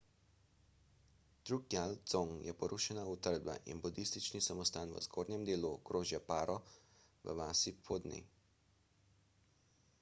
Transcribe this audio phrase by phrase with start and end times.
[1.49, 6.57] drukgyal dzong je porušena utrdba in budistični samostan v zgornjem delu okrožja paro
[7.29, 8.25] v vasi phodney